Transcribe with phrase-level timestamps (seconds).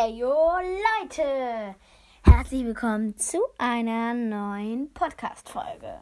[0.00, 0.32] Hey yo
[1.00, 1.74] Leute!
[2.22, 5.98] Herzlich willkommen zu einer neuen Podcast-Folge.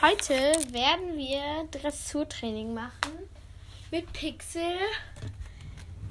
[0.00, 3.28] Heute werden wir Dressurtraining machen
[3.90, 4.72] mit Pixel.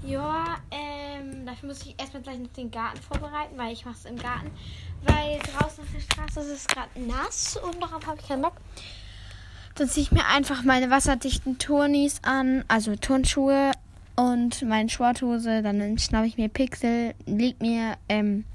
[0.06, 4.06] Ja, ähm, dafür muss ich erstmal gleich noch den Garten vorbereiten, weil ich mache es
[4.06, 4.52] im Garten.
[5.04, 8.54] Weil draußen auf der Straße ist es gerade nass und darauf habe ich keinen Bock.
[9.74, 13.72] Dann ziehe ich mir einfach meine wasserdichten Turnis an, also Turnschuhe
[14.16, 15.64] und meine Sporthose.
[15.64, 18.46] Dann schnappe ich mir Pixel, leg mir, ähm,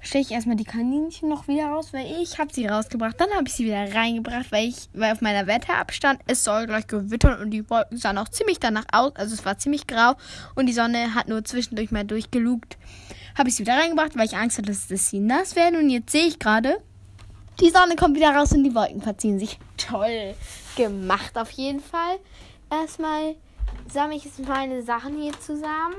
[0.00, 3.20] stelle ich erstmal die Kaninchen noch wieder raus, weil ich habe sie rausgebracht.
[3.20, 6.86] Dann habe ich sie wieder reingebracht, weil ich, weil auf meiner Wetterabstand es soll gleich
[6.86, 9.14] gewittern und die Wolken sahen auch ziemlich danach aus.
[9.16, 10.14] Also es war ziemlich grau
[10.54, 12.76] und die Sonne hat nur zwischendurch mal durchgelugt.
[13.36, 15.78] Habe ich sie wieder reingebracht, weil ich Angst hatte, dass, dass sie nass werden.
[15.78, 16.78] Und jetzt sehe ich gerade,
[17.60, 19.58] die Sonne kommt wieder raus und die Wolken verziehen sich.
[19.76, 20.34] Toll
[20.76, 22.18] gemacht auf jeden Fall.
[22.70, 23.36] Erstmal
[23.92, 25.96] sammle ich jetzt meine Sachen hier zusammen.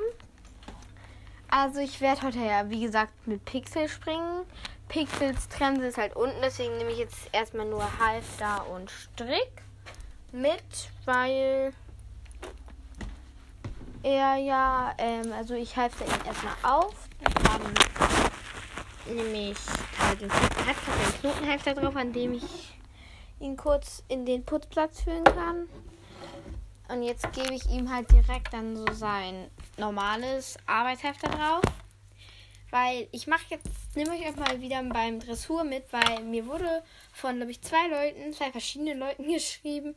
[1.55, 4.43] Also ich werde heute ja, wie gesagt, mit Pixel springen.
[4.89, 9.61] Pixels Trense ist halt unten, deswegen nehme ich jetzt erstmal nur Halfter und Strick
[10.31, 10.63] mit,
[11.05, 11.71] weil
[14.01, 16.95] er ja, ähm, also ich halfter ihn erstmal auf.
[17.21, 19.57] Dann nehme ich
[19.99, 22.79] halt den Halfter, den Knotenhalfter drauf, an dem ich
[23.39, 25.69] ihn kurz in den Putzplatz führen kann.
[26.89, 31.61] Und jetzt gebe ich ihm halt direkt dann so sein normales Arbeitshefter drauf.
[32.71, 36.83] Weil ich mache jetzt, nehme ich euch mal wieder beim Dressur mit, weil mir wurde
[37.13, 39.95] von, glaube ich, zwei Leuten, zwei verschiedenen Leuten geschrieben,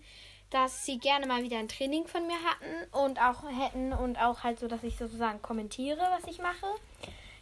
[0.50, 4.44] dass sie gerne mal wieder ein Training von mir hatten und auch hätten und auch
[4.44, 6.66] halt so, dass ich sozusagen kommentiere, was ich mache.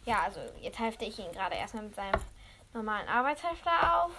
[0.05, 2.21] Ja, also jetzt hefte ich ihn gerade erstmal mit seinem
[2.73, 4.11] normalen Arbeitshefter auf.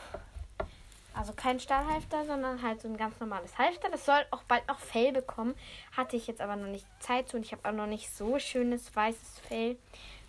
[1.17, 3.88] Also kein Stahlhalfter, sondern halt so ein ganz normales Halfter.
[3.88, 5.54] Das soll auch bald noch Fell bekommen.
[5.97, 8.38] Hatte ich jetzt aber noch nicht Zeit zu und ich habe auch noch nicht so
[8.38, 9.78] schönes weißes Fell.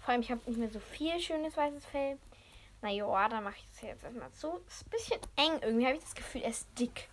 [0.01, 2.17] Vor allem, ich habe nicht mehr so viel schönes weißes Fell.
[2.81, 4.61] Na ja, da mache ich das jetzt erstmal so.
[4.67, 5.59] Ist ein bisschen eng.
[5.61, 7.09] Irgendwie habe ich das Gefühl, er ist dick.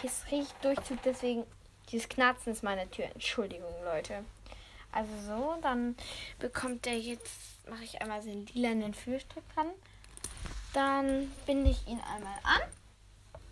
[0.00, 1.44] Hier ist richtig Durchzug, deswegen
[1.90, 3.06] dieses Knarzen ist meine Tür.
[3.06, 4.24] Entschuldigung, Leute.
[4.92, 5.96] Also so, dann
[6.38, 9.68] bekommt der jetzt, mache ich einmal den lilanen Führstrick dran.
[10.72, 12.60] Dann binde ich ihn einmal an.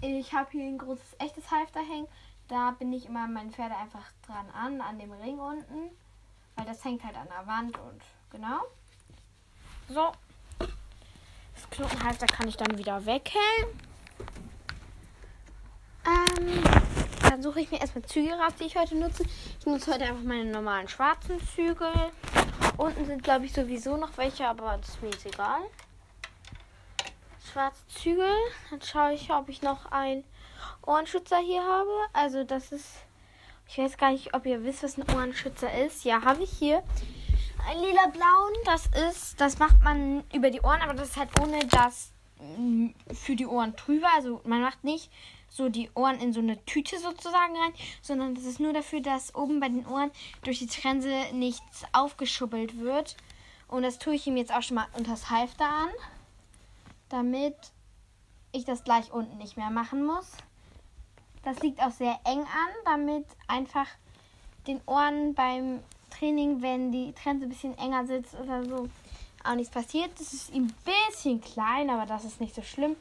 [0.01, 2.09] Ich habe hier ein großes echtes Halfter hängen.
[2.49, 5.91] Da binde ich immer meine Pferde einfach dran an, an dem Ring unten.
[6.57, 8.61] Weil das hängt halt an der Wand und genau.
[9.89, 10.13] So.
[10.59, 13.81] Das Knotenhalfter kann ich dann wieder weghängen.
[16.05, 16.65] Ähm,
[17.23, 19.25] dann suche ich mir erstmal Züge raus, die ich heute nutze.
[19.61, 21.93] Ich nutze heute einfach meine normalen schwarzen Zügel.
[22.77, 25.61] Unten sind, glaube ich, sowieso noch welche, aber das ist mir jetzt egal.
[27.53, 28.35] Schwarze Zügel.
[28.71, 30.25] Dann schaue ich, ob ich noch einen
[30.87, 31.91] Ohrenschützer hier habe.
[32.13, 32.89] Also das ist...
[33.69, 36.05] Ich weiß gar nicht, ob ihr wisst, was ein Ohrenschützer ist.
[36.05, 36.83] Ja, habe ich hier.
[37.69, 38.55] Ein lila blauen.
[38.65, 39.41] Das ist...
[39.41, 42.13] Das macht man über die Ohren, aber das ist halt ohne das
[43.13, 44.09] für die Ohren drüber.
[44.15, 45.11] Also man macht nicht
[45.53, 49.35] so die Ohren in so eine Tüte sozusagen rein, sondern das ist nur dafür, dass
[49.35, 50.11] oben bei den Ohren
[50.45, 53.17] durch die Trense nichts aufgeschubbelt wird.
[53.69, 55.91] Und das tue ich ihm jetzt auch schon mal unters Halfter an,
[57.11, 57.57] damit
[58.53, 60.31] ich das gleich unten nicht mehr machen muss.
[61.43, 63.87] Das liegt auch sehr eng an, damit einfach
[64.67, 65.81] den Ohren beim
[66.11, 68.89] Training, wenn die Trense ein bisschen enger sitzt oder so,
[69.45, 70.11] auch nichts passiert.
[70.19, 72.97] Das ist ein bisschen klein, aber das ist nicht so schlimm.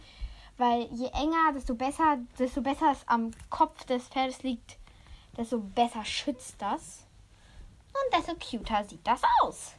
[0.58, 4.78] Weil je enger, desto besser, desto besser es am Kopf des Pferdes liegt,
[5.38, 7.06] desto besser schützt das.
[7.88, 9.74] Und desto cuter sieht das aus.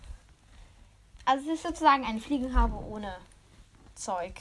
[1.25, 3.17] Also es ist sozusagen eine Fliegenhaube ohne
[3.95, 4.35] Zeug.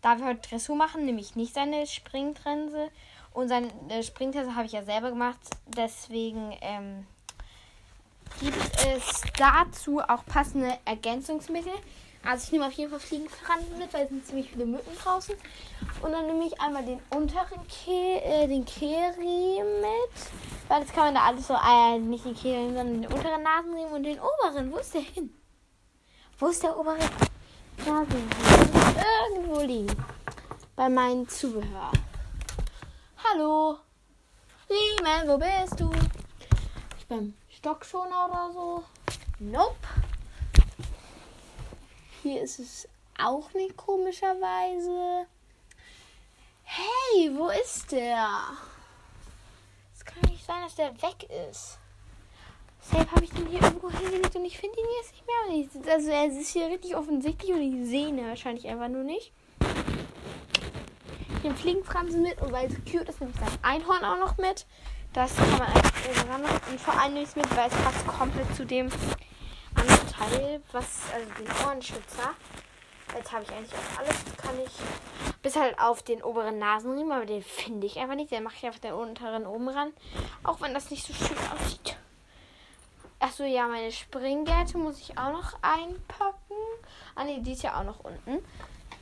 [0.00, 2.90] Da wir heute Dressur machen, nehme ich nicht seine Springtrense.
[3.32, 3.70] Und seine
[4.02, 5.40] Springtrense habe ich ja selber gemacht.
[5.66, 7.06] Deswegen ähm,
[8.40, 11.72] gibt es dazu auch passende Ergänzungsmittel.
[12.26, 15.34] Also ich nehme auf jeden Fall Fliegenfransen mit, weil es sind ziemlich viele Mücken draußen.
[16.00, 20.68] Und dann nehme ich einmal den unteren Ke äh, den Keri mit.
[20.68, 23.86] Weil das kann man da alles so, äh, nicht den Keri, sondern den unteren Nasenring
[23.88, 24.72] und den oberen.
[24.72, 25.34] Wo ist der hin?
[26.38, 26.96] Wo ist der obere
[27.84, 28.30] Nasenring?
[29.30, 30.04] Irgendwo liegen.
[30.76, 31.92] Bei meinem Zubehör.
[33.22, 33.78] Hallo.
[34.70, 35.90] Riemen, wo bist du?
[36.98, 38.84] Ich beim Stockschoner oder so?
[39.40, 39.76] Nope.
[42.24, 42.88] Hier ist es
[43.22, 45.26] auch nicht komischerweise.
[46.62, 48.30] Hey, wo ist der?
[49.94, 51.76] Es kann nicht sein, dass der weg ist.
[52.80, 55.92] Safe habe ich den hier irgendwo hingelegt und ich finde ihn jetzt nicht mehr.
[55.92, 59.30] Also er ist hier richtig offensichtlich und ich sehe ihn wahrscheinlich einfach nur nicht.
[61.42, 64.64] Den Fliegenfransen mit und weil es cute ist, nehme ich sein Einhorn auch noch mit.
[65.12, 68.06] Das kann man einfach ran und vor allem nehme ich es mit, weil es passt
[68.06, 68.88] komplett zu dem
[70.18, 72.34] Teil, was, also den Ohrenschützer.
[73.16, 74.16] Jetzt habe ich eigentlich auch alles.
[74.36, 74.72] Kann ich
[75.42, 78.30] bis halt auf den oberen Nasenriemen, aber den finde ich einfach nicht.
[78.30, 79.92] Den mache ich einfach den unteren oben ran.
[80.42, 81.96] Auch wenn das nicht so schön aussieht.
[83.20, 86.54] Achso, ja, meine Springgärte muss ich auch noch einpacken.
[87.14, 88.44] Ah ne, die ist ja auch noch unten.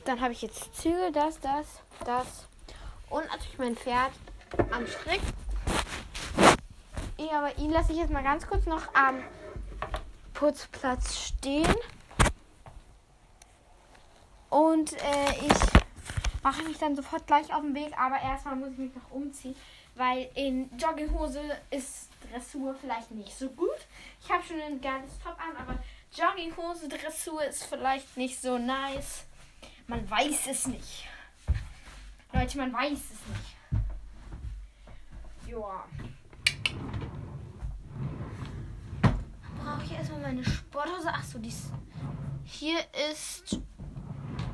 [0.05, 1.67] Dann habe ich jetzt Zügel, das, das,
[2.05, 2.47] das.
[3.09, 4.11] Und natürlich mein Pferd
[4.71, 5.21] am Strick.
[7.17, 9.23] Ja, aber ihn lasse ich jetzt mal ganz kurz noch am
[10.43, 11.73] Putzplatz stehen.
[14.49, 18.77] Und äh, ich mache mich dann sofort gleich auf den Weg, aber erstmal muss ich
[18.77, 19.55] mich noch umziehen,
[19.95, 23.87] weil in Jogginghose ist Dressur vielleicht nicht so gut.
[24.21, 25.81] Ich habe schon ein geiles Top an, aber
[26.11, 29.23] Jogginghose Dressur ist vielleicht nicht so nice.
[29.87, 31.07] Man weiß es nicht.
[32.33, 33.55] Leute, man weiß es nicht.
[35.47, 35.85] Joa.
[39.93, 41.13] Ich erstmal meine Sporthose?
[41.13, 41.69] Achso, dies.
[42.45, 42.79] Hier
[43.11, 43.59] ist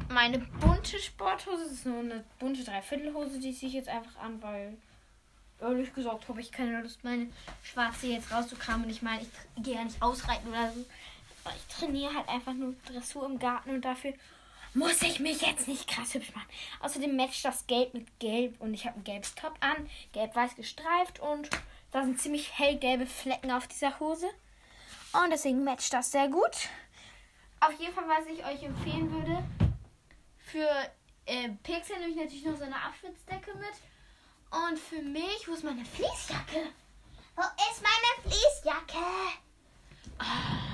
[0.09, 1.63] meine bunte Sporthose.
[1.63, 4.77] Das ist nur eine bunte Dreiviertelhose, die ziehe ich jetzt einfach an, weil
[5.61, 7.29] ehrlich gesagt habe ich keine Lust, meine
[7.63, 8.83] schwarze jetzt rauszukramen.
[8.83, 10.85] Und ich meine, ich gehe ja nicht ausreiten oder so.
[11.55, 14.13] Ich trainiere halt einfach nur Dressur im Garten und dafür
[14.73, 16.49] muss ich mich jetzt nicht krass hübsch machen.
[16.81, 21.21] Außerdem matcht das Gelb mit Gelb und ich habe ein gelbes Top an, gelb-weiß gestreift
[21.21, 21.49] und
[21.91, 24.27] da sind ziemlich hellgelbe Flecken auf dieser Hose.
[25.11, 26.69] Und deswegen matcht das sehr gut.
[27.61, 29.43] Auf jeden Fall, was ich euch empfehlen würde,
[30.37, 30.69] für
[31.25, 33.73] äh, Pixel nehme ich natürlich noch so eine Abschnittsdecke mit.
[34.51, 36.69] Und für mich, wo ist meine Fließjacke?
[37.35, 39.05] Wo ist meine Fließjacke?
[40.19, 40.69] Oh.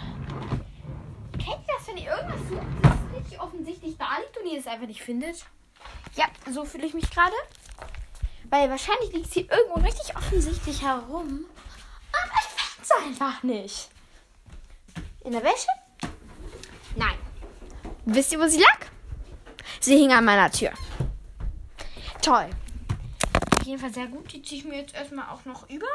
[1.38, 4.67] Kennt ihr das, wenn ihr irgendwas sucht, das richtig offensichtlich da liegt und ihr es
[4.67, 5.45] einfach nicht findet?
[6.15, 7.35] Ja, so fühle ich mich gerade.
[8.49, 11.45] Weil wahrscheinlich liegt sie irgendwo richtig offensichtlich herum.
[12.11, 13.89] Aber ich finde es einfach nicht.
[15.25, 15.68] In der Wäsche?
[16.95, 17.18] Nein.
[18.06, 18.86] Wisst ihr, wo sie lag?
[19.80, 20.72] Sie hing an meiner Tür.
[22.22, 22.50] Toll.
[23.60, 24.31] Auf jeden Fall sehr gut.
[24.31, 25.88] Die ziehe ich mir jetzt erstmal auch noch über.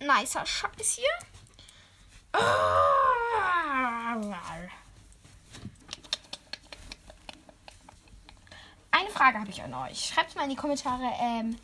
[0.00, 1.10] Nicer Scheiß hier.
[8.90, 10.06] Eine Frage habe ich an euch.
[10.06, 11.58] Schreibt mal in die Kommentare, ähm,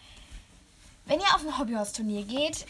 [1.07, 2.67] wenn ihr auf ein Hobbyhaus-Turnier geht,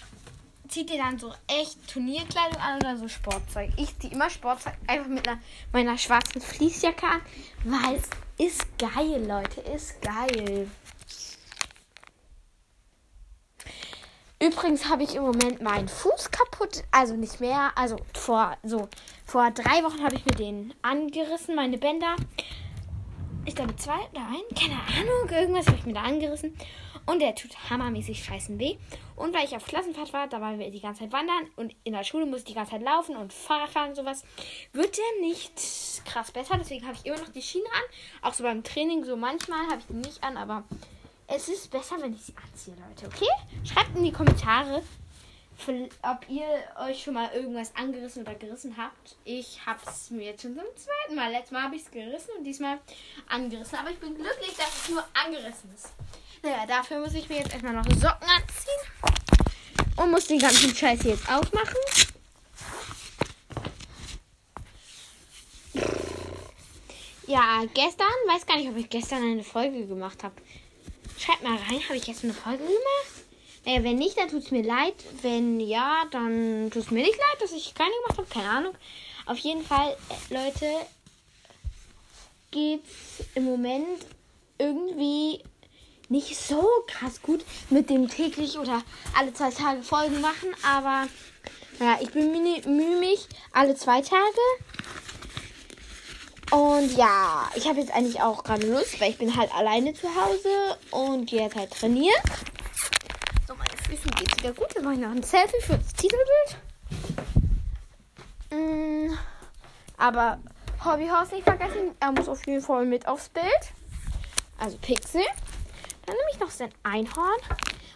[0.68, 3.70] zieht ihr dann so echt Turnierkleidung an oder so Sportzeug?
[3.76, 5.40] Ich ziehe immer Sportzeug einfach mit einer,
[5.72, 7.20] meiner schwarzen Fließjacke an,
[7.64, 10.70] weil es ist geil, Leute, ist geil.
[14.40, 18.88] Übrigens habe ich im Moment meinen Fuß kaputt, also nicht mehr, also vor so
[19.24, 22.16] vor drei Wochen habe ich mir den angerissen, meine Bänder.
[23.46, 26.56] Ich glaube zwei oder ein, keine Ahnung, irgendwas habe ich mir da angerissen
[27.06, 28.76] und der tut hammermäßig scheißen weh.
[29.14, 31.94] Und weil ich auf Klassenfahrt war, da waren wir die ganze Zeit wandern und in
[31.94, 34.24] der Schule muss ich die ganze Zeit laufen und Fahrrad fahren und sowas,
[34.72, 36.58] wird der nicht krass besser.
[36.58, 38.28] Deswegen habe ich immer noch die Schiene an.
[38.28, 40.64] Auch so beim Training, so manchmal habe ich die nicht an, aber
[41.28, 43.30] es ist besser, wenn ich sie anziehe, Leute, okay?
[43.64, 44.82] Schreibt in die Kommentare,
[46.02, 46.46] ob ihr
[46.86, 49.16] euch schon mal irgendwas angerissen oder gerissen habt.
[49.24, 51.32] Ich habe es mir jetzt schon zum zweiten Mal.
[51.32, 52.78] Letztes Mal habe ich es gerissen und diesmal
[53.26, 53.78] angerissen.
[53.78, 55.94] Aber ich bin glücklich, dass es nur angerissen ist.
[56.46, 59.16] Naja, dafür muss ich mir jetzt erstmal noch Socken anziehen.
[59.96, 61.76] Und muss den ganzen Scheiß jetzt aufmachen.
[67.26, 70.36] Ja, gestern, weiß gar nicht, ob ich gestern eine Folge gemacht habe.
[71.18, 73.24] Schreibt mal rein, habe ich gestern eine Folge gemacht?
[73.64, 74.94] Naja, wenn nicht, dann tut es mir leid.
[75.22, 78.28] Wenn ja, dann tut es mir nicht leid, dass ich keine gemacht habe.
[78.28, 78.74] Keine Ahnung.
[79.24, 80.70] Auf jeden Fall, äh, Leute,
[82.52, 84.06] geht's im Moment
[84.58, 85.40] irgendwie
[86.08, 88.82] nicht so krass gut mit dem täglich oder
[89.18, 91.08] alle zwei Tage Folgen machen, aber
[91.78, 94.40] naja, ich bemühe mich alle zwei Tage.
[96.52, 100.08] Und ja, ich habe jetzt eigentlich auch gerade Lust, weil ich bin halt alleine zu
[100.08, 102.22] Hause und gehe jetzt halt trainieren.
[103.48, 104.72] So, meine Füße geht wieder gut.
[104.74, 106.56] Jetzt mache ich noch ein Selfie für das Titelbild.
[108.50, 109.12] Mm,
[109.96, 110.38] aber
[110.84, 113.44] Hobbyhaus nicht vergessen, er muss auf jeden Fall mit aufs Bild.
[114.58, 115.22] Also Pixel.
[116.06, 117.40] Dann nehme ich noch sein Einhorn.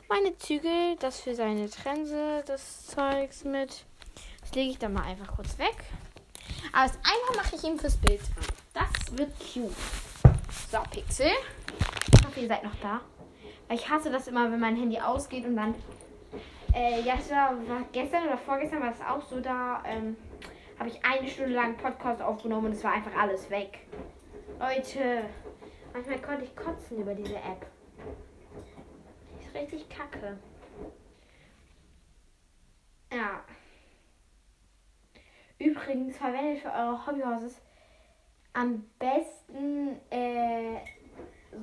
[0.08, 3.84] Meine Zügel, das für seine Trense, das Zeugs mit.
[4.40, 5.76] Das lege ich dann mal einfach kurz weg.
[6.72, 8.20] Aber das Einhorn mache ich ihm fürs Bild
[8.74, 9.72] Das wird cute.
[10.70, 11.30] So, Pixel.
[12.12, 13.00] Ich hoffe, ihr seid noch da.
[13.68, 15.74] Weil ich hasse das immer, wenn mein Handy ausgeht und dann
[16.74, 20.16] Äh, ja, war, war gestern oder vorgestern war es auch so, da ähm,
[20.78, 23.80] habe ich eine Stunde lang Podcast aufgenommen und es war einfach alles weg.
[24.60, 25.24] Leute,
[25.92, 27.66] manchmal konnte ich kotzen über diese App.
[29.52, 30.38] Die richtig kacke.
[33.12, 33.42] Ja.
[35.58, 37.60] Übrigens verwendet für eure Hobbyhorses
[38.52, 40.78] am besten äh,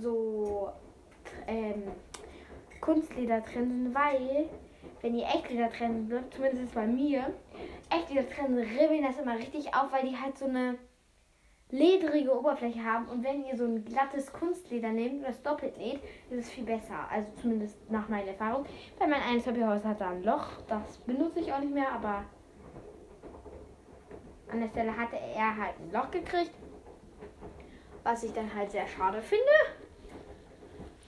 [0.01, 0.72] so
[1.48, 1.84] ähm,
[2.82, 4.50] Kunstleder trennen, weil
[5.01, 7.34] wenn ihr Echtleder trennen würdet, zumindest bei mir,
[7.89, 10.77] Echtleder trennen ribbeln das immer richtig auf, weil die halt so eine
[11.69, 16.00] ledrige Oberfläche haben und wenn ihr so ein glattes Kunstleder nehmt oder das doppelt näht,
[16.29, 17.09] ist es viel besser.
[17.09, 18.65] Also zumindest nach meiner Erfahrung.
[18.97, 22.24] Weil mein eines Hobbyhaus hat da ein Loch, das benutze ich auch nicht mehr, aber
[24.50, 26.53] an der Stelle hatte er halt ein Loch gekriegt.
[28.03, 29.41] Was ich dann halt sehr schade finde.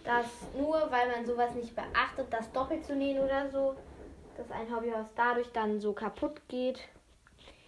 [0.03, 0.25] Dass
[0.59, 3.75] nur weil man sowas nicht beachtet, das doppelt zu nähen oder so,
[4.35, 6.79] dass ein Hobbyhaus dadurch dann so kaputt geht,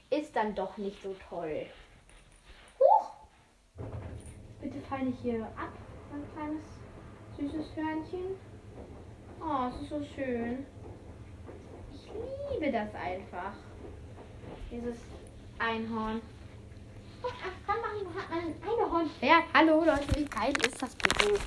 [0.10, 1.67] ist dann doch nicht so toll.
[4.62, 5.74] Bitte fall nicht hier ab,
[6.12, 6.63] mein kleines
[7.36, 8.36] süßes Hörnchen.
[9.41, 10.65] Oh, es ist so schön.
[11.91, 12.12] Ich
[12.51, 13.53] liebe das einfach.
[14.70, 14.98] Dieses
[15.58, 16.22] Einhorn.
[17.24, 19.44] Oh, ach, Mario hat mein Einhornpferd.
[19.53, 21.39] Hallo Leute, wie geil ist das bitte?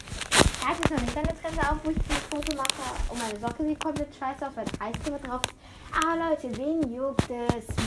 [0.62, 3.10] Er hat jetzt noch nicht seine Trense auf, wo ich das Foto mache.
[3.10, 5.54] Und meine Socke sieht komplett scheiße aus, weil Eiskleber drauf ist.
[6.04, 7.30] Aber Leute, wen juckt es?
[7.30, 7.78] Mir ist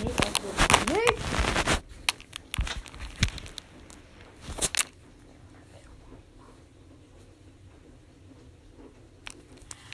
[0.89, 1.17] nicht.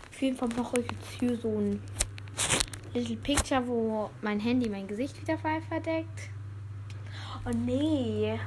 [0.09, 1.83] Auf jeden Fall mache ich jetzt hier so ein
[2.93, 6.29] Little Picture, wo mein Handy mein Gesicht wieder verdeckt.
[7.45, 8.39] Oh nee.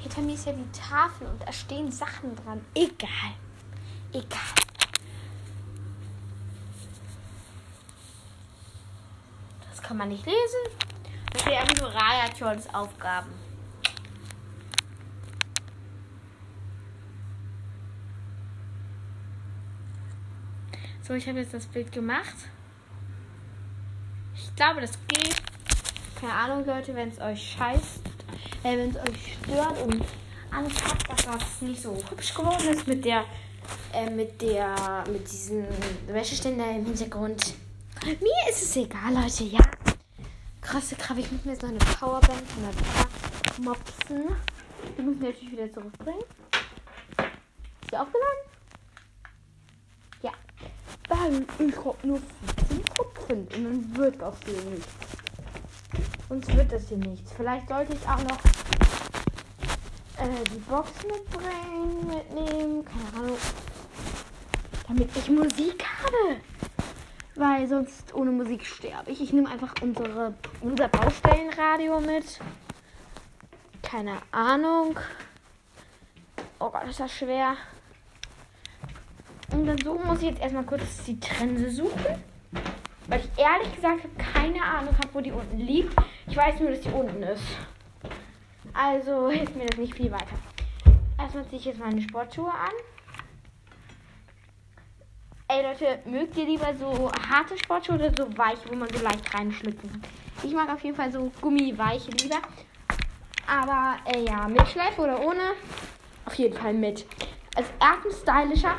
[0.00, 2.64] Hinter mir ist ja die Tafel und da stehen Sachen dran.
[2.74, 3.34] Egal.
[4.12, 4.40] Egal.
[9.70, 10.38] Das kann man nicht lesen.
[11.32, 13.43] Das steht einfach nur Rayatjons Aufgaben.
[21.06, 22.34] So, ich habe jetzt das Bild gemacht.
[24.34, 25.34] Ich glaube, das geht.
[26.18, 28.00] Keine Ahnung, Leute, wenn es euch scheißt,
[28.62, 30.02] äh, wenn es euch stört und
[30.50, 33.26] anpackt, dass das nicht so hübsch geworden ist mit der,
[33.92, 35.66] äh, mit der, mit diesem
[36.06, 37.52] Wäscheständer im Hintergrund.
[38.02, 39.60] Mir ist es egal, Leute, ja.
[40.62, 44.34] Krasse Krabbe, ich muss mir jetzt noch eine Powerbank und ein paar Mopsen.
[44.96, 46.24] Die müssen wir natürlich wieder zurückbringen.
[47.82, 48.53] Ist die aufgeladen?
[51.24, 52.20] Weil ich habe nur
[52.68, 54.88] 15 Prozent und dann wird das hier nichts.
[56.28, 57.32] Sonst wird das hier nichts.
[57.32, 58.38] Vielleicht sollte ich auch noch
[60.18, 63.38] äh, die Box mitbringen, mitnehmen, keine Ahnung.
[64.86, 66.40] Damit ich Musik habe.
[67.36, 69.22] Weil sonst ohne Musik sterbe ich.
[69.22, 72.38] Ich nehme einfach unsere, unser Baustellenradio mit.
[73.82, 74.98] Keine Ahnung.
[76.58, 77.56] Oh Gott, ist das schwer.
[79.54, 82.22] Und dann so muss ich jetzt erstmal kurz die Trense suchen.
[83.06, 85.94] Weil ich ehrlich gesagt keine Ahnung habe, wo die unten liegt.
[86.26, 87.44] Ich weiß nur, dass die unten ist.
[88.72, 90.36] Also hilft mir das nicht viel weiter.
[91.18, 92.72] Erstmal ziehe ich jetzt meine Sportschuhe an.
[95.46, 99.32] Ey Leute, mögt ihr lieber so harte Sportschuhe oder so weiche, wo man so leicht
[99.32, 100.02] reinschlüpfen kann?
[100.42, 102.38] Ich mag auf jeden Fall so Gummiweiche lieber.
[103.46, 105.52] Aber äh, ja, mit Schleife oder ohne?
[106.24, 107.06] Auf jeden Fall mit.
[107.54, 108.74] Als erstens stylischer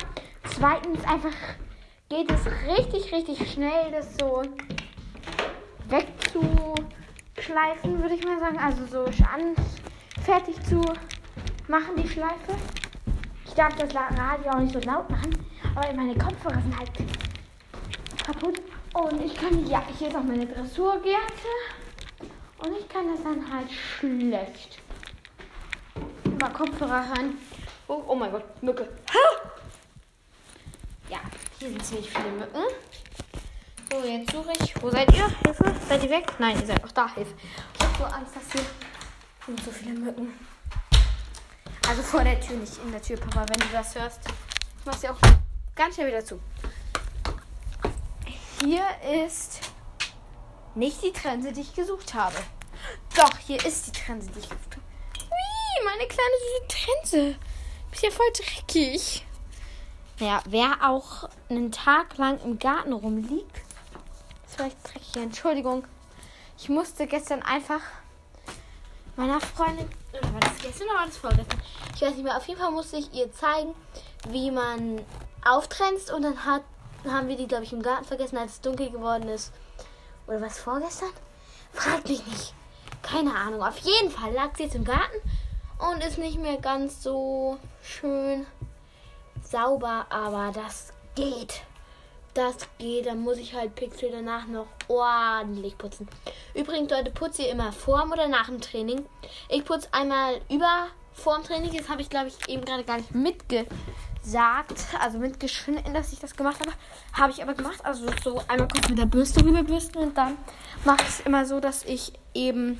[0.66, 1.36] Zweitens einfach
[2.08, 4.42] geht es richtig, richtig schnell, das so
[5.88, 8.58] wegzuschleifen, würde ich mal sagen.
[8.58, 9.54] Also so an,
[10.24, 10.80] fertig zu
[11.68, 12.56] machen, die Schleife.
[13.44, 15.38] Ich darf das Radio auch nicht so laut machen,
[15.76, 16.90] aber meine Kopfhörer sind halt
[18.26, 18.60] kaputt.
[18.92, 21.46] Und ich kann, ja, hier ist auch meine Dressurgerte.
[22.58, 24.80] Und ich kann das dann halt schlecht
[26.24, 27.38] über Kopfhörer hören.
[27.86, 28.88] Oh, oh mein Gott, Mücke.
[29.14, 29.46] Ha!
[31.08, 31.18] Ja,
[31.58, 32.62] hier sind ziemlich viele Mücken.
[33.90, 34.82] So, jetzt suche ich.
[34.82, 35.28] Wo seid ihr?
[35.44, 35.74] Hilfe?
[35.88, 36.32] Seid ihr weg?
[36.38, 37.14] Nein, ihr seid auch da.
[37.14, 37.34] Hilfe.
[37.74, 38.66] Ich habe so Angst, dass hier
[39.46, 40.32] sind so viele Mücken.
[41.88, 44.20] Also vor der Tür, nicht in der Tür, Papa, wenn du das hörst.
[44.26, 45.18] Ich mach sie auch
[45.76, 46.40] ganz schnell wieder zu.
[48.60, 48.84] Hier
[49.24, 49.60] ist
[50.74, 52.36] nicht die Trense, die ich gesucht habe.
[53.14, 54.82] Doch, hier ist die Trense, die ich gesucht habe.
[55.30, 57.38] Ui, meine kleine süße Trense.
[57.90, 59.25] Bist ja voll dreckig.
[60.18, 63.56] Ja, wer auch einen Tag lang im Garten rumliegt,
[64.46, 65.16] ist vielleicht dreckig.
[65.16, 65.84] Entschuldigung.
[66.56, 67.80] Ich musste gestern einfach
[69.16, 69.88] meiner Freundin.
[70.12, 71.60] Oder war das gestern oder war das vorgestern?
[71.94, 72.36] Ich weiß nicht mehr.
[72.36, 73.74] Auf jeden Fall musste ich ihr zeigen,
[74.28, 75.02] wie man
[75.44, 76.62] auftrennt und dann hat
[77.06, 79.52] haben wir die, glaube ich, im Garten vergessen, als es dunkel geworden ist.
[80.26, 81.10] Oder was vorgestern?
[81.72, 82.54] Fragt mich nicht.
[83.02, 83.62] Keine Ahnung.
[83.62, 85.16] Auf jeden Fall lag sie jetzt im Garten
[85.78, 88.46] und ist nicht mehr ganz so schön
[89.50, 91.62] sauber, aber das geht.
[92.34, 93.06] Das geht.
[93.06, 96.08] Dann muss ich halt Pixel danach noch ordentlich putzen.
[96.54, 99.06] Übrigens, Leute, putze ihr immer vor oder nach dem Training.
[99.48, 101.74] Ich putze einmal über vor dem Training.
[101.76, 103.70] Das habe ich, glaube ich, eben gerade gar nicht mitgesagt.
[105.00, 106.72] Also mitgeschnitten, dass ich das gemacht habe.
[107.14, 107.84] Habe ich aber gemacht.
[107.84, 110.36] Also so einmal kurz mit der Bürste rüberbürsten und dann
[110.84, 112.78] mache ich es immer so, dass ich eben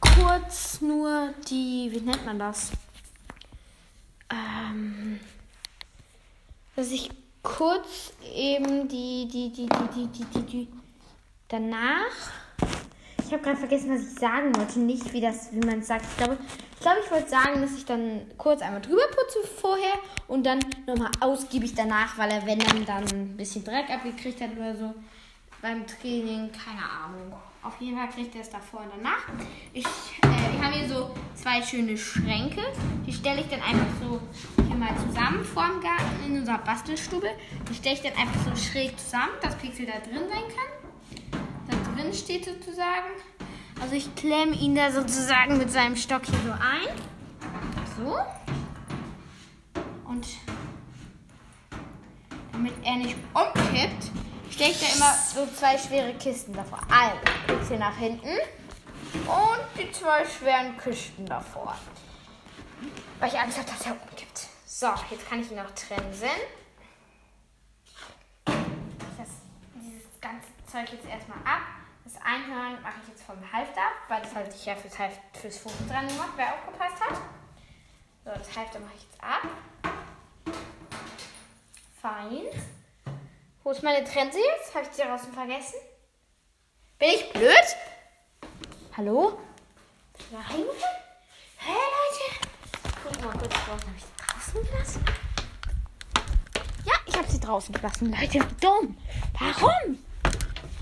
[0.00, 2.70] kurz nur die, wie nennt man das?
[4.30, 5.20] Ähm,
[6.76, 7.10] dass ich
[7.42, 10.68] kurz eben die, die, die, die, die, die, die, die
[11.48, 12.32] danach.
[13.24, 14.80] Ich habe gerade vergessen, was ich sagen wollte.
[14.80, 16.04] Nicht, wie das, wie man sagt.
[16.04, 16.38] Ich glaube,
[16.74, 19.94] ich, glaube, ich wollte sagen, dass ich dann kurz einmal drüber putze vorher
[20.26, 24.56] und dann nochmal ausgiebig danach, weil er, wenn dann, dann ein bisschen Dreck abgekriegt hat
[24.56, 24.94] oder so
[25.60, 27.34] beim Training, keine Ahnung.
[27.62, 29.28] Auf jeden Fall kriegt er es davor und danach.
[29.74, 32.62] Ich, äh, wir haben hier so zwei schöne Schränke.
[33.06, 34.20] Die stelle ich dann einfach so
[34.66, 37.28] hier mal zusammen vorm Garten in unserer Bastelstube.
[37.68, 41.40] Die stelle ich dann einfach so schräg zusammen, dass Pixel da drin sein kann.
[41.68, 43.10] Da drin steht sozusagen.
[43.80, 46.96] Also ich klemme ihn da sozusagen mit seinem Stock hier so ein.
[47.98, 48.16] So.
[50.08, 50.26] Und
[52.52, 54.10] damit er nicht umkippt,
[54.50, 56.80] stelle ich da immer so zwei schwere Kisten davor.
[56.90, 57.16] Also,
[57.46, 61.76] Pixel nach hinten und die zwei schweren Kisten davor.
[63.18, 64.48] Weil ich Angst habe, dass er umkippt.
[64.66, 66.28] So, jetzt kann ich ihn noch trensen.
[68.44, 69.28] Das,
[69.74, 71.62] dieses ganze Zeug jetzt erstmal ab.
[72.04, 75.58] Das Einhorn mache ich jetzt vom Halfter weil das halt ich ja fürs, Half, fürs
[75.58, 77.16] Foto dran gemacht, wer aufgepasst hat.
[78.24, 79.42] So, das Halfter mache ich jetzt ab.
[82.00, 82.46] Fein.
[83.62, 84.74] Wo ist meine Trense jetzt?
[84.74, 85.78] Habe ich die draußen vergessen?
[86.98, 87.76] Bin ich blöd?
[88.96, 89.38] Hallo?
[90.32, 90.64] Nein?
[91.58, 92.48] Hä, Leute?
[93.02, 93.86] Guck mal kurz draußen.
[93.86, 95.04] Habe ich sie draußen gelassen?
[96.86, 98.10] Ja, ich habe sie draußen gelassen.
[98.10, 98.96] Leute, wie dumm.
[99.38, 99.98] Warum?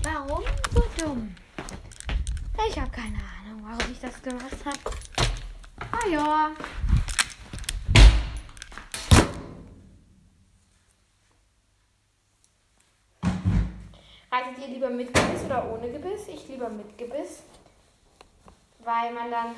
[0.03, 1.35] Warum so dumm?
[2.67, 4.97] Ich habe keine Ahnung, warum ich das gemacht habe.
[5.91, 6.51] Ah ja.
[14.49, 16.27] Reitet ihr lieber mit Gebiss oder ohne Gebiss?
[16.27, 17.43] Ich lieber mit Gebiss,
[18.79, 19.55] weil man dann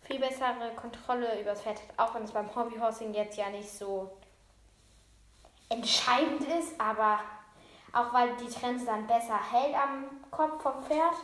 [0.00, 3.70] viel bessere Kontrolle über das Pferd hat, auch wenn es beim Hobbyhorsing jetzt ja nicht
[3.70, 4.10] so
[5.68, 7.20] entscheidend ist, aber
[7.92, 11.14] auch weil die Trense dann besser hält am Kopf vom Pferd.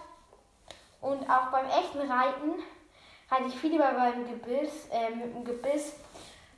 [1.00, 2.62] Und auch beim echten Reiten
[3.28, 5.94] reite ich viel lieber beim Gebiss, äh, mit dem Gebiss,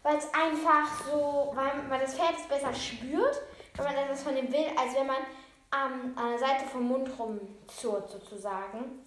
[0.02, 3.40] weil es einfach so, weil man das Pferd es besser spürt,
[3.76, 5.16] wenn man etwas von dem will, als wenn man
[5.72, 9.04] ähm, an der Seite vom Mund rumzurrt sozusagen.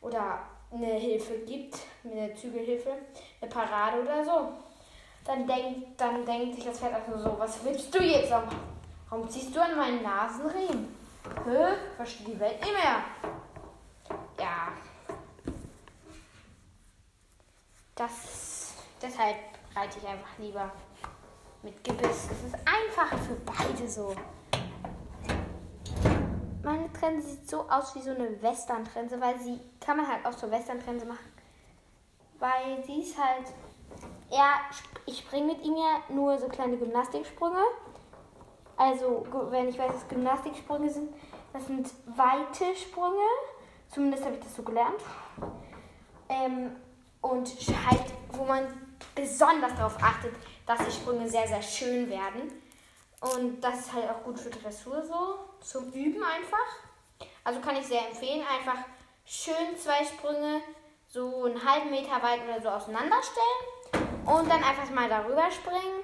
[0.00, 0.40] Oder
[0.70, 2.92] eine Hilfe gibt, eine Zügelhilfe,
[3.40, 4.52] eine Parade oder so.
[5.24, 8.44] Dann denkt, dann denkt sich das Pferd einfach so, was willst du jetzt noch?
[9.08, 10.94] Warum ziehst du an meinen Nasenriemen?
[11.46, 11.74] Hä?
[11.96, 13.04] Verstehe die Welt nicht mehr.
[14.38, 14.72] Ja.
[17.94, 19.36] Das, deshalb
[19.74, 20.70] reite ich einfach lieber
[21.62, 22.28] mit Gebiss.
[22.30, 24.14] Es ist einfacher für beide so.
[27.04, 30.32] Meine Trense sieht so aus wie so eine Western-Trense, weil sie kann man halt auch
[30.32, 31.32] so Western-Trense machen.
[32.38, 33.46] Weil sie ist halt,
[34.30, 34.60] ja,
[35.04, 37.62] ich springe mit ihm ja nur so kleine Gymnastiksprünge.
[38.78, 41.14] Also, wenn ich weiß, dass Gymnastiksprünge sind,
[41.52, 43.28] das sind weite Sprünge.
[43.90, 45.00] Zumindest habe ich das so gelernt.
[46.30, 46.74] Ähm,
[47.20, 47.48] und
[47.90, 48.66] halt, wo man
[49.14, 52.50] besonders darauf achtet, dass die Sprünge sehr, sehr schön werden.
[53.20, 56.93] Und das ist halt auch gut für Dressur so, zum Üben einfach.
[57.44, 58.78] Also kann ich sehr empfehlen, einfach
[59.26, 60.62] schön zwei Sprünge
[61.08, 66.02] so einen halben Meter weit oder so auseinanderstellen und dann einfach mal darüber springen.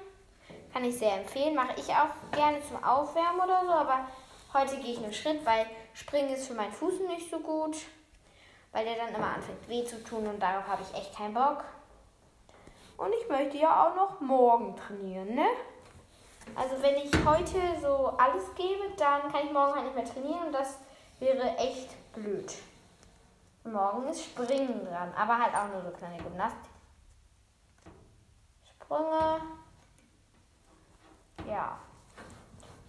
[0.71, 4.07] Kann ich sehr empfehlen, mache ich auch gerne zum Aufwärmen oder so, aber
[4.53, 7.75] heute gehe ich nur Schritt, weil Springen ist für meinen Fuß nicht so gut,
[8.71, 11.65] weil der dann immer anfängt weh zu tun und darauf habe ich echt keinen Bock.
[12.97, 15.47] Und ich möchte ja auch noch morgen trainieren, ne?
[16.55, 20.47] Also wenn ich heute so alles gebe, dann kann ich morgen halt nicht mehr trainieren
[20.47, 20.77] und das
[21.21, 22.53] wäre echt blöd.
[23.63, 26.71] Morgen ist Springen dran, aber halt auch nur so kleine Gymnastik.
[28.67, 29.41] Sprünge.
[31.47, 31.77] Ja.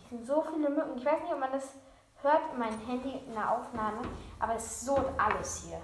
[0.09, 0.97] Hier sind so viele Mücken.
[0.97, 1.75] Ich weiß nicht, ob man das
[2.23, 4.01] hört in meinem Handy in der Aufnahme,
[4.39, 5.81] aber es surrt alles hier.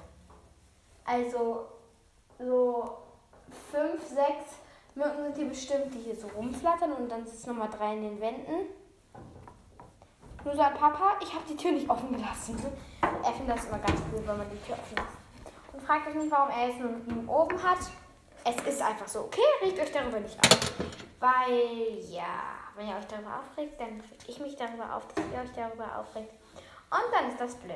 [1.04, 1.66] Also
[2.38, 2.98] so
[3.70, 4.56] fünf, sechs
[4.94, 8.20] Mücken sind hier bestimmt, die hier so rumflattern und dann sitzen nochmal drei in den
[8.20, 8.68] Wänden.
[10.48, 12.56] Nur so ein Papa, ich habe die Tür nicht offen gelassen.
[13.02, 15.74] Er findet das immer ganz cool, wenn man die Tür offen lässt.
[15.74, 17.80] Und fragt euch nicht, warum er es nun oben hat.
[18.44, 19.42] Es ist einfach so, okay?
[19.60, 20.72] Regt euch darüber nicht auf.
[21.20, 25.38] Weil, ja, wenn ihr euch darüber aufregt, dann reg ich mich darüber auf, dass ihr
[25.38, 26.32] euch darüber aufregt.
[26.90, 27.74] Und dann ist das blöd.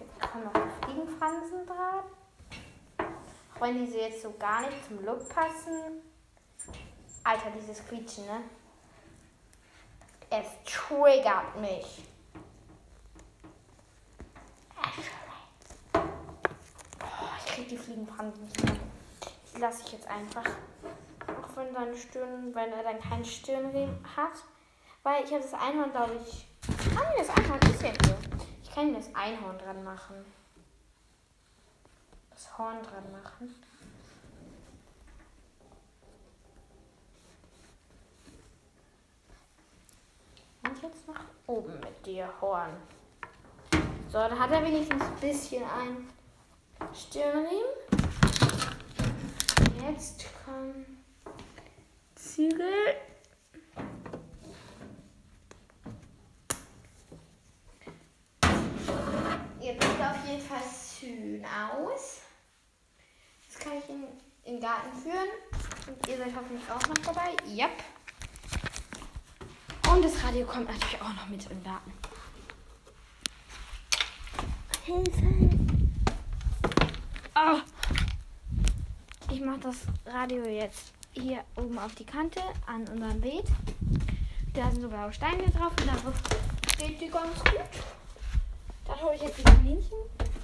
[0.00, 2.02] Jetzt kommen noch Fliegenfransen dran.
[3.54, 6.02] Auch wenn diese jetzt so gar nicht zum Look passen.
[7.22, 8.40] Alter, dieses Quietschen, ne?
[10.30, 12.04] Es triggert mich.
[17.00, 18.76] Oh, ich krieg die Fliegenfransen nicht mehr.
[19.54, 20.44] Die lasse ich jetzt einfach.
[20.44, 24.42] Auch wenn seine Stirn, wenn er dann keinen Stirnriemen hat.
[25.02, 26.46] Weil ich habe das Einhorn, glaube ich.
[26.96, 28.18] Ah, nee, das Einhorn ist ja hier.
[28.62, 30.24] Ich kann ihm das Einhorn dran machen.
[32.30, 33.54] Das Horn dran machen.
[40.84, 42.70] Jetzt nach oben mit dir, Horn.
[44.08, 46.08] So, da hat er wenigstens ein bisschen ein
[46.94, 47.48] Stirnriemen.
[49.82, 51.04] Jetzt kommen
[52.14, 52.96] Zügel.
[59.60, 60.58] Ihr sieht auf jeden Fall
[61.00, 62.20] schön aus.
[63.48, 64.04] Jetzt kann ich ihn
[64.44, 65.28] in den Garten führen.
[65.86, 67.30] Und ihr seid hoffentlich auch noch dabei.
[67.48, 67.93] Yep.
[70.34, 71.92] Radio kommt natürlich auch noch mit in den Garten.
[74.84, 75.50] Hilfe!
[77.36, 77.60] Oh.
[79.32, 83.44] Ich mache das Radio jetzt hier oben auf die Kante an unserem Beet.
[84.54, 86.14] Da sind so blaue Steine drauf und darauf
[86.74, 87.60] steht die ganz gut.
[88.86, 89.98] Dann hole ich jetzt die Kaninchen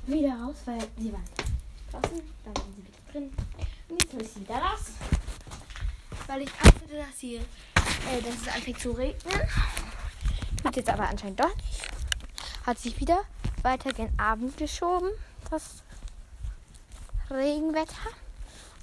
[0.07, 1.25] wieder raus, weil sie waren
[1.91, 2.23] draußen.
[2.45, 3.33] Dann waren sie wieder drin.
[3.89, 4.93] Und jetzt hole ich sie wieder raus.
[6.29, 9.41] Weil ich achtete, dass, hier, äh, dass es anfängt zu regnen.
[10.63, 11.83] Wird jetzt aber anscheinend doch nicht.
[12.67, 13.21] Hat sich wieder
[13.63, 15.11] weiter gen Abend geschoben.
[15.51, 15.83] Das
[17.31, 17.95] Regenwetter.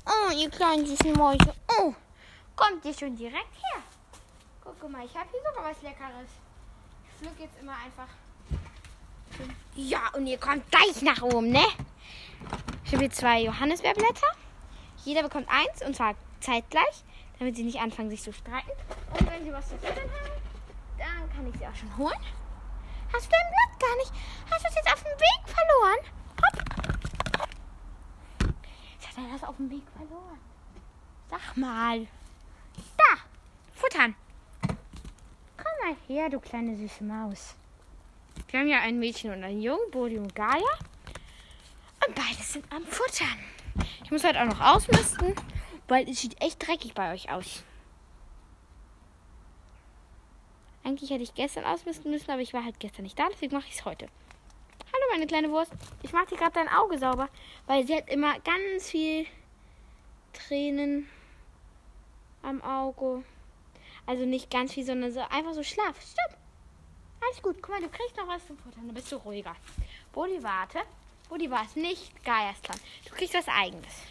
[0.06, 1.54] Oh, ihr kleinen süßen Mäuse.
[1.80, 1.94] Oh,
[2.56, 3.82] kommt ihr schon direkt her?
[4.64, 6.30] Guck mal, ich habe hier sogar was Leckeres.
[7.04, 8.08] Ich pflück jetzt immer einfach.
[9.76, 11.66] Ja, und ihr kommt gleich nach oben, ne?
[12.86, 14.28] Ich habe hier zwei Johannisbeerblätter.
[15.04, 17.04] Jeder bekommt eins und zwar zeitgleich,
[17.40, 18.72] damit sie nicht anfangen, sich zu streiten.
[19.20, 20.37] Und wenn sie was zu futtern haben,
[21.38, 22.20] kann ich sie auch schon holen.
[23.14, 24.12] Hast du dein Blatt gar nicht?
[24.50, 26.00] Hast du es jetzt auf dem Weg verloren?
[26.42, 26.58] Hopp.
[28.94, 30.40] Jetzt hat er das auf dem Weg verloren.
[31.30, 32.08] Sag mal.
[32.98, 33.22] Da.
[33.74, 34.16] Futtern.
[34.62, 37.56] Komm mal her, du kleine süße Maus.
[38.50, 40.74] Wir haben ja ein Mädchen und einen Jungen, Bodi und Gaia.
[42.06, 43.38] Und beide sind am Futtern.
[44.04, 45.36] Ich muss heute auch noch ausmisten,
[45.88, 47.64] weil es sieht echt dreckig bei euch aus.
[50.88, 53.68] Eigentlich hätte ich gestern ausmisten müssen, aber ich war halt gestern nicht da, deswegen mache
[53.68, 54.06] ich es heute.
[54.86, 55.74] Hallo meine kleine Wurst.
[56.02, 57.28] Ich mache dir gerade dein Auge sauber,
[57.66, 59.26] weil sie hat immer ganz viel
[60.32, 61.10] Tränen
[62.42, 63.26] am Auge.
[64.06, 66.00] Also nicht ganz viel, sondern so einfach so Schlaf.
[66.00, 66.40] Stopp.
[67.22, 67.58] Alles gut.
[67.62, 68.86] Guck mal, du kriegst noch was zum Futtern.
[68.86, 69.58] Dann bist du ruhiger.
[70.14, 70.80] Bodi, warte.
[71.28, 72.24] Bodi war es nicht.
[72.24, 72.56] Plan.
[73.04, 74.04] Du kriegst was Eigenes.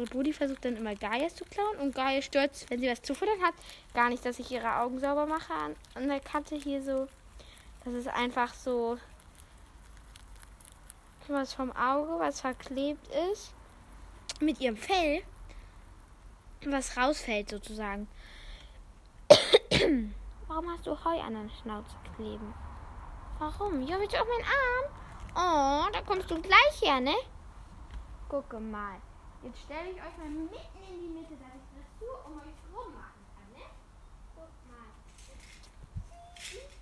[0.00, 3.14] Und Bodi versucht dann immer Gaias zu klauen und Gaia stürzt, wenn sie was zu
[3.14, 3.52] futtern hat,
[3.92, 7.06] gar nicht, dass ich ihre Augen sauber mache an, an der Kante hier so.
[7.84, 8.96] Das ist einfach so
[11.28, 13.52] was vom Auge, was verklebt ist,
[14.40, 15.22] mit ihrem Fell,
[16.64, 18.08] was rausfällt sozusagen.
[20.48, 22.54] Warum hast du Heu an der Schnauze kleben?
[23.38, 23.82] Warum?
[23.82, 25.86] Ja, willst du auf meinen Arm?
[25.86, 27.14] Oh, da kommst du gleich her, ne?
[28.30, 28.96] Gucke mal.
[29.42, 32.60] Jetzt stelle ich euch mal mitten in die Mitte, dass ich das so um euch
[32.74, 33.64] rum machen kann, ne?
[34.34, 34.92] Guck mal.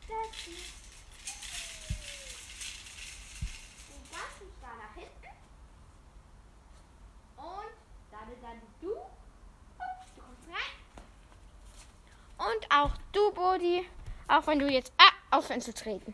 [0.08, 0.56] Das hier.
[3.88, 5.32] Den ganzen Stahl nach hinten.
[7.36, 7.74] Und
[8.10, 8.88] dann, dann du.
[8.88, 10.74] Du kommst rein.
[12.38, 13.88] Und auch du, Bodi.
[14.26, 16.12] Auch wenn du jetzt ah, aufhören zu treten.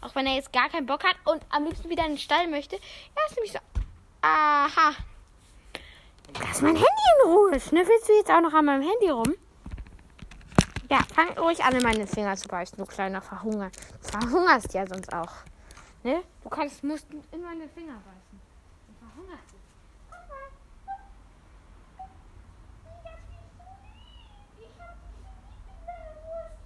[0.00, 2.48] Auch wenn er jetzt gar keinen Bock hat und am liebsten wieder in den Stall
[2.48, 2.76] möchte.
[2.76, 3.58] Er ist nämlich so.
[4.22, 4.94] Aha.
[6.40, 7.60] Lass mein Handy in Ruhe.
[7.60, 9.34] Schnüffelst du jetzt auch noch an meinem Handy rum?
[10.90, 13.70] Ja, fang ruhig an, in meine Finger zu beißen, du kleiner Verhunger.
[14.02, 15.32] Du verhungerst ja sonst auch.
[16.04, 16.22] Ne?
[16.42, 18.40] Du kannst, musst in meine Finger beißen.
[18.86, 19.54] Du verhungerst.
[20.10, 20.50] Guck mal.
[24.60, 24.96] Ich hab
[25.88, 26.60] deine Wurst.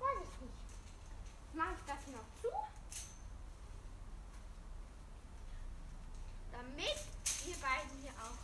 [0.00, 0.58] Weiß ich nicht.
[1.54, 2.48] Mach ich das hier noch zu?
[6.50, 6.98] Damit
[7.46, 8.42] ihr beiden hier auch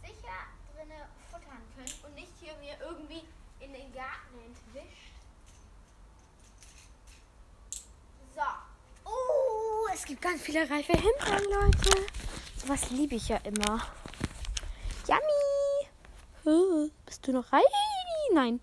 [0.00, 0.38] sicher
[0.74, 3.28] drinne futtern könnt und nicht hier mir irgendwie
[3.60, 4.66] in den Garten hinten
[10.36, 12.06] ganz viele reife Himbeeren, Leute.
[12.58, 13.80] Sowas liebe ich ja immer.
[15.08, 16.90] Yummy.
[17.06, 17.62] Bist du noch rein?
[18.34, 18.60] Nein.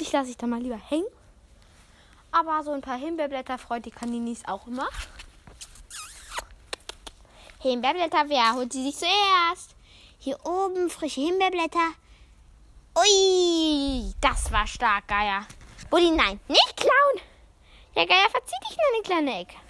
[0.00, 1.06] Dich lasse ich da mal lieber hängen.
[2.32, 4.88] Aber so ein paar Himbeerblätter freut die Kaninis auch immer.
[7.60, 9.76] Himbeerblätter, wer holt sie sich zuerst?
[10.18, 11.92] Hier oben frische Himbeerblätter.
[12.98, 15.46] Ui, das war stark, Geier.
[15.88, 17.20] Bodi, nein, nicht klauen.
[17.94, 19.67] Ja, Geier, verzieh dich in eine kleine Ecke.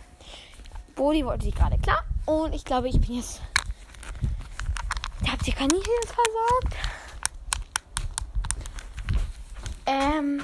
[0.99, 2.05] Bodi wollte sie gerade klar.
[2.27, 3.41] Und ich glaube, ich bin jetzt.
[5.31, 6.77] Habt ihr Kaninchen versorgt?
[9.87, 10.43] Ähm.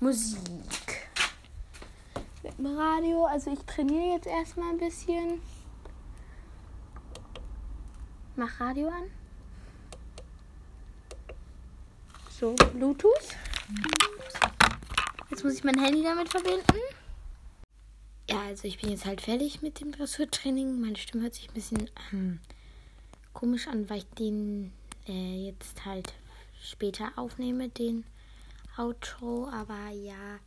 [0.00, 1.08] Musik.
[2.42, 3.24] Mit dem Radio.
[3.24, 5.40] Also ich trainiere jetzt erstmal ein bisschen.
[8.36, 9.10] Mach Radio an.
[12.38, 13.34] So, Bluetooth.
[15.30, 16.99] Jetzt muss ich mein Handy damit verbinden.
[18.30, 20.80] Ja, also ich bin jetzt halt fertig mit dem Dressurtraining.
[20.80, 22.38] Meine Stimme hört sich ein bisschen ähm,
[23.32, 24.72] komisch an, weil ich den
[25.08, 26.14] äh, jetzt halt
[26.62, 28.04] später aufnehme, den
[28.76, 29.48] Outro.
[29.48, 30.38] Aber ja,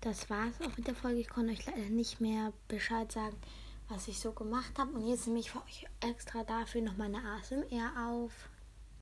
[0.00, 1.18] das war's auch mit der Folge.
[1.18, 3.36] Ich konnte euch leider nicht mehr Bescheid sagen,
[3.88, 4.92] was ich so gemacht habe.
[4.92, 8.48] Und jetzt nehme ich für euch extra dafür noch meine ASMR auf.